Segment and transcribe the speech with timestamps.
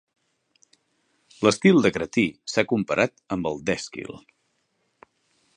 [1.47, 4.21] L'estil de Cratí s'ha comparat amb el d'Èsquil.